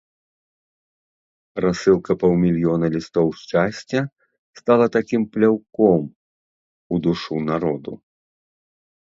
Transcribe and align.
Рассылка 1.65 2.11
паўмільёна 2.23 2.85
лістоў 2.95 3.27
шчасця 3.41 4.01
стала 4.61 4.85
такім 4.99 5.21
пляўком 5.37 6.01
у 6.11 6.95
душу 7.09 7.35
народу. 7.53 7.91